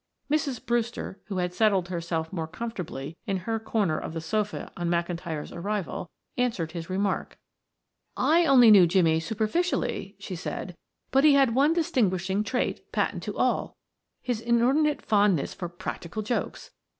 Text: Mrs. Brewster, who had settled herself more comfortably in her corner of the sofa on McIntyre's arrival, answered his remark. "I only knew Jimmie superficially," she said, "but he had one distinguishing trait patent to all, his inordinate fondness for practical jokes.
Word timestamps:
Mrs. 0.31 0.65
Brewster, 0.65 1.19
who 1.25 1.37
had 1.37 1.53
settled 1.53 1.89
herself 1.89 2.33
more 2.33 2.47
comfortably 2.47 3.15
in 3.27 3.37
her 3.37 3.59
corner 3.59 3.99
of 3.99 4.13
the 4.13 4.19
sofa 4.19 4.71
on 4.75 4.89
McIntyre's 4.89 5.51
arrival, 5.51 6.09
answered 6.39 6.71
his 6.71 6.89
remark. 6.89 7.37
"I 8.17 8.47
only 8.47 8.71
knew 8.71 8.87
Jimmie 8.87 9.19
superficially," 9.19 10.15
she 10.17 10.35
said, 10.35 10.75
"but 11.11 11.23
he 11.23 11.35
had 11.35 11.53
one 11.53 11.73
distinguishing 11.73 12.43
trait 12.43 12.91
patent 12.91 13.21
to 13.21 13.37
all, 13.37 13.77
his 14.23 14.41
inordinate 14.41 15.03
fondness 15.03 15.53
for 15.53 15.69
practical 15.69 16.23
jokes. 16.23 16.71